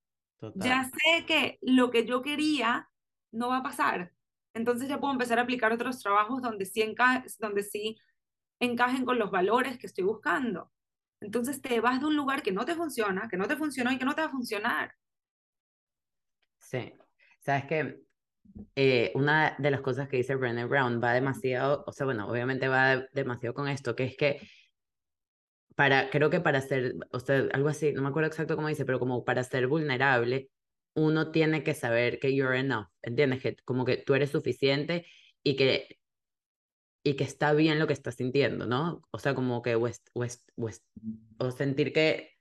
[0.57, 2.89] Ya sé que lo que yo quería
[3.31, 4.16] no va a pasar.
[4.57, 6.83] Entonces ya puedo empezar a aplicar otros trabajos donde sí,
[7.39, 7.99] donde sí
[8.59, 10.73] encajen con los valores que estoy buscando.
[11.21, 13.99] Entonces te vas de un lugar que no te funciona, que no te funcionó y
[13.99, 14.95] que no te va a funcionar.
[16.59, 16.91] Sí,
[17.39, 18.01] sabes que
[18.75, 22.67] eh, una de las cosas que dice Brené Brown va demasiado, o sea, bueno, obviamente
[22.67, 24.41] va demasiado con esto, que es que
[25.75, 28.87] para, creo que para ser, o sea, algo así, no me acuerdo exacto cómo dice,
[28.87, 30.49] pero como para ser vulnerable,
[30.97, 33.43] uno tiene que saber que you're enough, ¿entiendes?
[33.43, 35.07] Que como que tú eres suficiente
[35.43, 35.99] y que
[37.05, 39.07] y que está bien lo que estás sintiendo, ¿no?
[39.13, 40.85] O sea, como que West, West, West,
[41.39, 42.33] o sentir que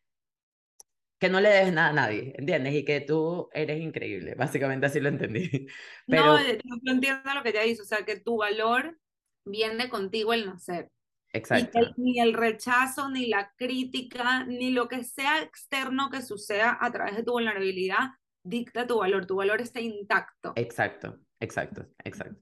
[1.20, 2.74] que no le debes nada a nadie, ¿entiendes?
[2.74, 5.68] Y que tú eres increíble, básicamente así lo entendí.
[6.08, 6.38] Pero...
[6.38, 8.98] No, yo entiendo lo que ya dice, o sea, que tu valor
[9.46, 10.91] viene contigo el nacer.
[11.32, 11.80] Exacto.
[11.80, 16.78] Y que ni el rechazo, ni la crítica, ni lo que sea externo que suceda
[16.80, 18.10] a través de tu vulnerabilidad
[18.46, 20.54] dicta tu valor, tu valor está intacto.
[20.56, 22.42] Exacto, exacto, exacto.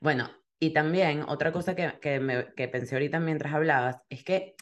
[0.00, 4.54] Bueno, y también otra cosa que, que, me, que pensé ahorita mientras hablabas es que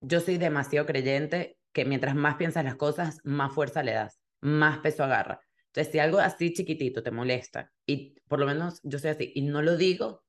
[0.00, 4.78] yo soy demasiado creyente que mientras más piensas las cosas, más fuerza le das, más
[4.78, 5.40] peso agarra.
[5.66, 9.42] Entonces, si algo así chiquitito te molesta, y por lo menos yo soy así, y
[9.42, 10.24] no lo digo,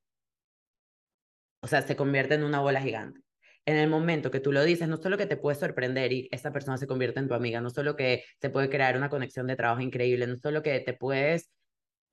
[1.62, 3.22] o sea, se convierte en una bola gigante.
[3.66, 6.52] En el momento que tú lo dices, no solo que te puede sorprender y esa
[6.52, 9.56] persona se convierte en tu amiga, no solo que se puede crear una conexión de
[9.56, 11.52] trabajo increíble, no solo que te puedes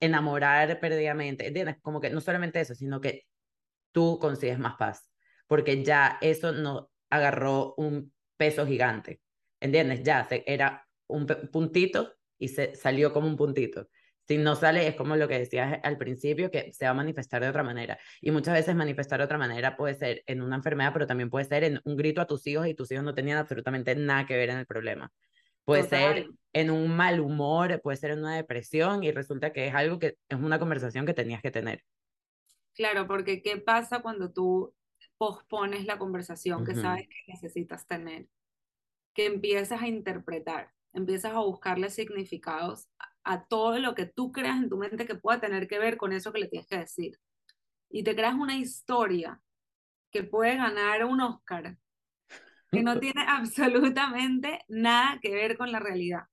[0.01, 1.77] enamorar perdidamente, ¿entiendes?
[1.81, 3.23] Como que no solamente eso, sino que
[3.93, 5.11] tú consigues más paz,
[5.47, 9.21] porque ya eso no agarró un peso gigante,
[9.61, 10.03] ¿entiendes?
[10.03, 13.89] Ya se, era un puntito y se salió como un puntito.
[14.27, 17.43] Si no sale, es como lo que decías al principio, que se va a manifestar
[17.43, 17.97] de otra manera.
[18.21, 21.45] Y muchas veces manifestar de otra manera puede ser en una enfermedad, pero también puede
[21.45, 24.37] ser en un grito a tus hijos y tus hijos no tenían absolutamente nada que
[24.37, 25.13] ver en el problema.
[25.65, 29.75] Puede ser en un mal humor, puede ser en una depresión y resulta que es
[29.75, 31.83] algo que es una conversación que tenías que tener.
[32.75, 34.75] Claro, porque ¿qué pasa cuando tú
[35.19, 38.29] pospones la conversación que sabes que necesitas tener?
[39.15, 42.89] Que empiezas a interpretar, empiezas a buscarle significados
[43.27, 46.13] a todo lo que tú creas en tu mente que pueda tener que ver con
[46.13, 47.19] eso que le tienes que decir.
[47.91, 49.41] Y te creas una historia
[50.13, 51.77] que puede ganar un Oscar
[52.71, 56.25] que no tiene absolutamente nada que ver con la realidad.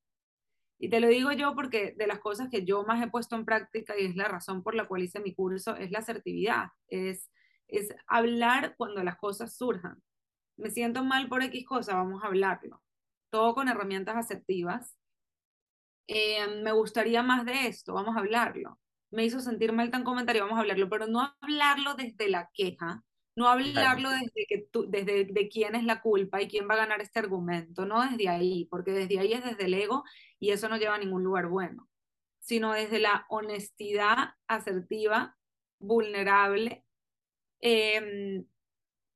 [0.80, 3.46] Y te lo digo yo porque de las cosas que yo más he puesto en
[3.46, 7.32] práctica y es la razón por la cual hice mi curso es la asertividad, es,
[7.68, 10.02] es hablar cuando las cosas surjan.
[10.58, 12.84] Me siento mal por X cosa, vamos a hablarlo.
[13.32, 14.96] Todo con herramientas asertivas.
[16.08, 18.80] Eh, me gustaría más de esto, vamos a hablarlo.
[19.12, 23.04] Me hizo sentir mal tan comentario, vamos a hablarlo, pero no hablarlo desde la queja,
[23.36, 26.78] no hablarlo desde, que tú, desde de quién es la culpa y quién va a
[26.78, 30.04] ganar este argumento, no desde ahí, porque desde ahí es desde el ego
[30.40, 31.90] y eso no lleva a ningún lugar bueno,
[32.40, 35.38] sino desde la honestidad asertiva,
[35.80, 36.86] vulnerable.
[37.62, 38.46] Em,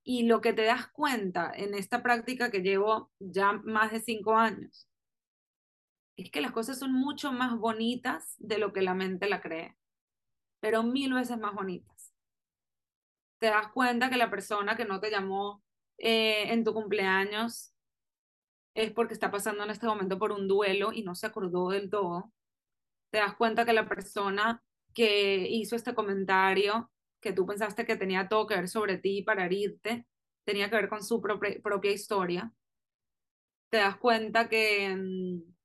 [0.04, 4.36] y lo que te das cuenta en esta práctica que llevo ya más de cinco
[4.36, 4.87] años,
[6.24, 9.78] es que las cosas son mucho más bonitas de lo que la mente la cree,
[10.60, 11.98] pero mil veces más bonitas
[13.40, 15.64] te das cuenta que la persona que no te llamó
[15.98, 17.74] eh, en tu cumpleaños
[18.74, 21.90] es porque está pasando en este momento por un duelo y no se acordó del
[21.90, 22.32] todo.
[23.12, 24.64] Te das cuenta que la persona
[24.94, 26.92] que hizo este comentario,
[27.22, 30.06] que tú pensaste que tenía todo que ver sobre ti para herirte,
[30.46, 32.52] tenía que ver con su propia, propia historia.
[33.70, 35.57] Te das cuenta que, mm,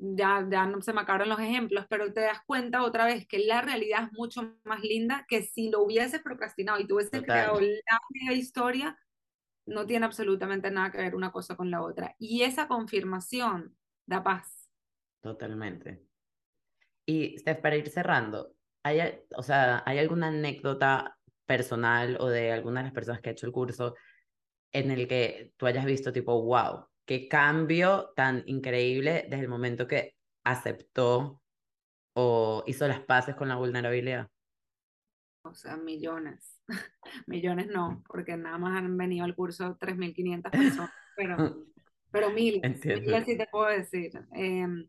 [0.00, 3.38] ya, ya no se me acabaron los ejemplos, pero te das cuenta otra vez que
[3.38, 7.60] la realidad es mucho más linda que si lo hubieses procrastinado y tú hubieses creado
[7.60, 8.98] la mega historia,
[9.66, 12.14] no tiene absolutamente nada que ver una cosa con la otra.
[12.18, 14.68] Y esa confirmación da paz.
[15.20, 16.02] Totalmente.
[17.06, 19.00] Y Steph, para ir cerrando, ¿hay,
[19.36, 23.46] o sea, ¿hay alguna anécdota personal o de alguna de las personas que ha hecho
[23.46, 23.94] el curso
[24.72, 29.88] en el que tú hayas visto tipo, wow, qué cambio tan increíble desde el momento
[29.88, 31.40] que aceptó
[32.12, 34.28] o hizo las paces con la vulnerabilidad?
[35.42, 36.60] O sea, millones.
[37.26, 41.66] millones no, porque nada más han venido al curso 3.500 personas, pero,
[42.10, 42.60] pero miles.
[42.62, 43.16] Entiendo.
[43.16, 44.12] así te puedo decir.
[44.32, 44.86] Em,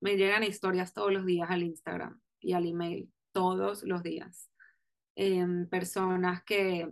[0.00, 4.50] me llegan historias todos los días al Instagram y al email, todos los días.
[5.16, 6.90] Em, personas que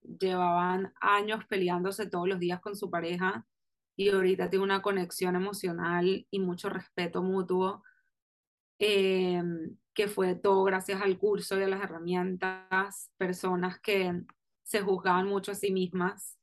[0.00, 3.46] llevaban años peleándose todos los días con su pareja
[3.96, 7.82] y ahorita tengo una conexión emocional y mucho respeto mutuo,
[8.78, 14.24] em, que fue todo gracias al curso y a las herramientas, personas que
[14.62, 16.38] se juzgaban mucho a sí mismas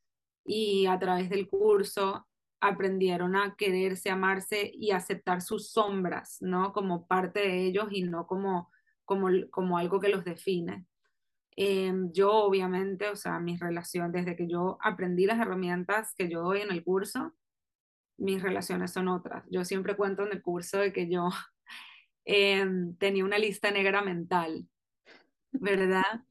[0.46, 2.28] y a través del curso
[2.62, 6.72] aprendieron a quererse, amarse y aceptar sus sombras, ¿no?
[6.74, 8.72] Como parte de ellos y no como,
[9.04, 10.86] como, como algo que los define.
[11.58, 16.42] Em, yo obviamente, o sea, mis relaciones, desde que yo aprendí las herramientas que yo
[16.42, 17.34] doy en el curso,
[18.18, 19.44] mis relaciones son otras.
[19.50, 21.30] Yo siempre cuento en el curso de que yo
[22.26, 24.68] em, tenía una lista negra mental,
[25.52, 26.22] ¿verdad?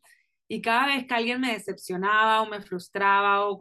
[0.48, 3.56] Y cada vez que alguien me decepcionaba o me frustraba o,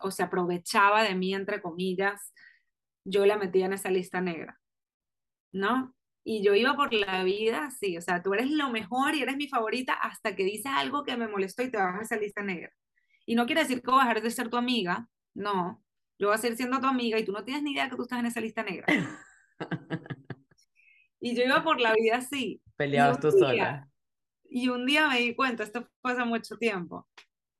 [0.00, 2.32] o, se aprovechaba de mí, entre comillas,
[3.04, 4.60] yo la metía en esa lista negra,
[5.52, 5.94] ¿no?
[6.22, 9.36] Y yo iba por la vida así, o sea, tú eres lo mejor y eres
[9.36, 12.42] mi favorita hasta que dices algo que me molestó y te vas a esa lista
[12.42, 12.70] negra.
[13.26, 15.82] Y no quiere decir que dejar de ser tu amiga, no,
[16.18, 18.02] yo voy a seguir siendo tu amiga y tú no tienes ni idea que tú
[18.02, 18.86] estás en esa lista negra.
[21.20, 22.60] y yo iba por la vida así.
[22.76, 23.88] Peleabas tú sola.
[24.50, 27.06] Y un día me di cuenta, esto fue hace mucho tiempo,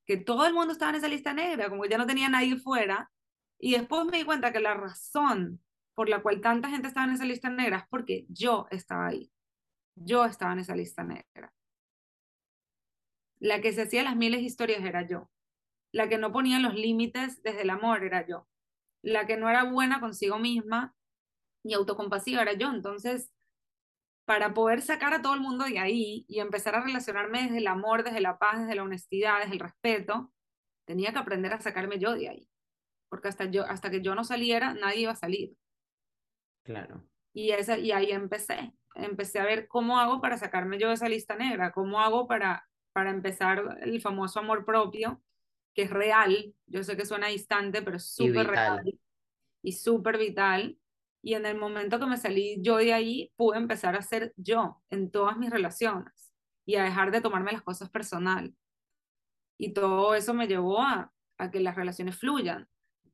[0.07, 2.57] que todo el mundo estaba en esa lista negra, como que ya no tenía nadie
[2.57, 3.11] fuera.
[3.59, 5.61] Y después me di cuenta que la razón
[5.95, 9.31] por la cual tanta gente estaba en esa lista negra es porque yo estaba ahí.
[9.95, 11.53] Yo estaba en esa lista negra.
[13.41, 15.29] La que se hacía las miles de historias era yo.
[15.93, 18.47] La que no ponía los límites desde el amor era yo.
[19.03, 20.95] La que no era buena consigo misma
[21.65, 22.71] y autocompasiva era yo.
[22.71, 23.33] Entonces,
[24.27, 27.67] para poder sacar a todo el mundo de ahí y empezar a relacionarme desde el
[27.67, 30.33] amor, desde la paz, desde la honestidad, desde el respeto,
[30.87, 32.49] tenía que aprender a sacarme yo de ahí.
[33.09, 35.57] Porque hasta, yo, hasta que yo no saliera, nadie iba a salir.
[36.63, 37.03] Claro.
[37.33, 38.75] Y, esa, y ahí empecé.
[38.95, 42.69] Empecé a ver cómo hago para sacarme yo de esa lista negra, cómo hago para,
[42.93, 45.23] para empezar el famoso amor propio
[45.79, 48.99] que es real, yo sé que suena distante, pero es súper real
[49.63, 50.77] y súper vital.
[51.23, 54.83] Y en el momento que me salí yo de ahí, pude empezar a ser yo
[54.91, 56.35] en todas mis relaciones
[56.67, 58.53] y a dejar de tomarme las cosas personal.
[59.57, 62.69] Y todo eso me llevó a, a que las relaciones fluyan.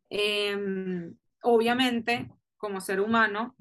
[0.08, 3.56] Em, obviamente, como ser humano,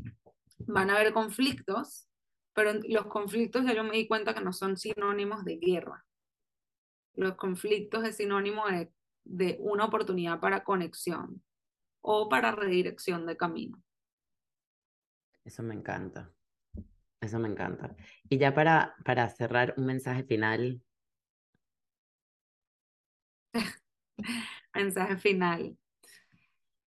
[0.59, 2.07] van a haber conflictos,
[2.53, 6.05] pero los conflictos ya yo me di cuenta que no son sinónimos de guerra.
[7.15, 8.91] Los conflictos es sinónimo de,
[9.23, 11.43] de una oportunidad para conexión
[12.01, 13.81] o para redirección de camino.
[15.43, 16.31] Eso me encanta.
[17.19, 17.95] Eso me encanta.
[18.29, 20.81] Y ya para, para cerrar, un mensaje final.
[24.73, 25.77] mensaje final.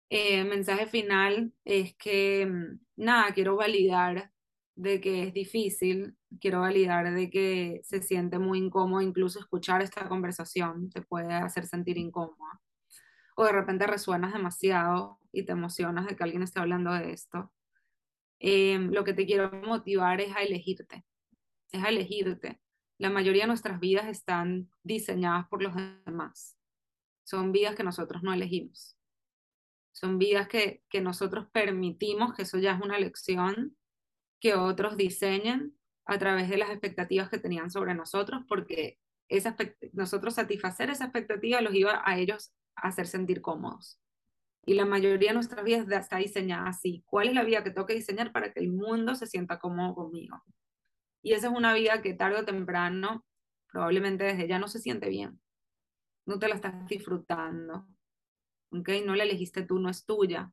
[0.10, 4.32] Eh, mensaje final es que, mm, nada, quiero validar
[4.76, 10.08] de que es difícil, quiero validar de que se siente muy incómodo, incluso escuchar esta
[10.08, 12.62] conversación te puede hacer sentir incómoda.
[13.36, 17.52] O de repente resuenas demasiado y te emocionas de que alguien esté hablando de esto.
[18.40, 21.06] Em, lo que te quiero motivar es a elegirte,
[21.72, 22.60] es a elegirte.
[22.98, 25.74] La mayoría de nuestras vidas están diseñadas por los
[26.06, 26.58] demás.
[27.24, 28.98] Son vidas que nosotros no elegimos.
[29.92, 33.76] Son vidas que, que nosotros permitimos, que eso ya es una elección,
[34.40, 35.76] que otros diseñen
[36.06, 39.00] a través de las expectativas que tenían sobre nosotros, porque
[39.30, 39.56] esa,
[39.94, 44.00] nosotros satisfacer esa expectativa los iba a ellos a hacer sentir cómodos.
[44.66, 47.04] Y la mayoría de nuestras vidas está diseñada así.
[47.06, 49.96] ¿Cuál es la vida que tengo que diseñar para que el mundo se sienta cómodo
[49.96, 50.44] conmigo?
[51.24, 53.26] Y esa es una vida que tarde o temprano,
[53.72, 55.40] probablemente desde ya no se siente bien.
[56.26, 57.88] No te la estás disfrutando.
[58.72, 58.90] ¿Ok?
[59.06, 60.52] No la elegiste tú, no es tuya.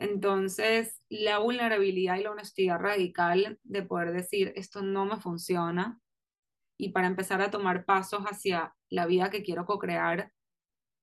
[0.00, 6.00] Entonces, la vulnerabilidad y la honestidad radical de poder decir, esto no me funciona,
[6.78, 10.32] y para empezar a tomar pasos hacia la vida que quiero co-crear,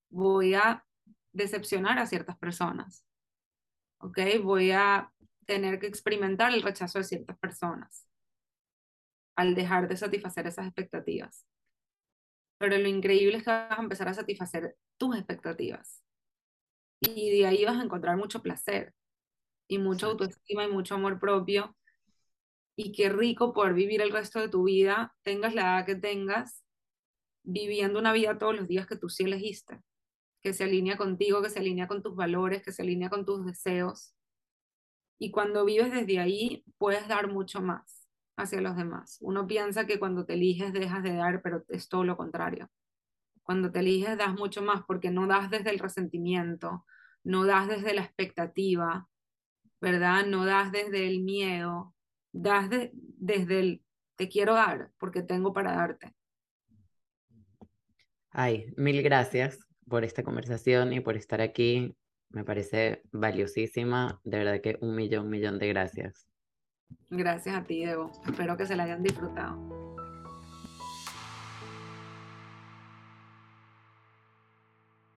[0.09, 0.83] voy a
[1.31, 3.05] decepcionar a ciertas personas.
[3.99, 4.17] ¿Ok?
[4.41, 5.13] Voy a
[5.45, 8.07] tener que experimentar el rechazo de ciertas personas
[9.35, 11.45] al dejar de satisfacer esas expectativas.
[12.57, 16.03] Pero lo increíble es que vas a empezar a satisfacer tus expectativas.
[16.99, 18.93] Y de ahí vas a encontrar mucho placer
[19.67, 21.75] y mucha autoestima y mucho amor propio.
[22.75, 26.63] Y qué rico poder vivir el resto de tu vida, tengas la edad que tengas,
[27.43, 29.81] viviendo una vida todos los días que tú sí elegiste,
[30.41, 33.45] que se alinea contigo, que se alinea con tus valores, que se alinea con tus
[33.45, 34.13] deseos.
[35.19, 39.17] Y cuando vives desde ahí, puedes dar mucho más hacia los demás.
[39.21, 42.69] Uno piensa que cuando te eliges dejas de dar, pero es todo lo contrario.
[43.47, 46.85] Cuando te eliges das mucho más porque no das desde el resentimiento,
[47.23, 49.07] no das desde la expectativa,
[49.79, 50.25] ¿verdad?
[50.25, 51.95] No das desde el miedo,
[52.33, 53.83] das desde el
[54.17, 56.13] te quiero dar porque tengo para darte.
[58.31, 61.95] Ay, mil gracias por esta conversación y por estar aquí.
[62.27, 64.19] Me parece valiosísima.
[64.25, 66.27] De verdad que un millón, millón de gracias.
[67.09, 68.11] Gracias a ti, Debo.
[68.27, 69.86] Espero que se la hayan disfrutado.